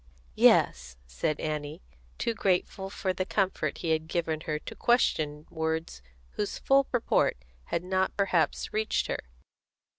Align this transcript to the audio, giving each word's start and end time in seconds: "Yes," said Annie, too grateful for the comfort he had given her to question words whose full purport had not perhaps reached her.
"Yes," 0.33 0.97
said 1.05 1.39
Annie, 1.39 1.83
too 2.17 2.33
grateful 2.33 2.89
for 2.89 3.13
the 3.13 3.23
comfort 3.23 3.77
he 3.77 3.91
had 3.91 4.07
given 4.07 4.41
her 4.47 4.57
to 4.57 4.73
question 4.73 5.45
words 5.51 6.01
whose 6.31 6.57
full 6.57 6.85
purport 6.85 7.37
had 7.65 7.83
not 7.83 8.17
perhaps 8.17 8.73
reached 8.73 9.05
her. 9.05 9.19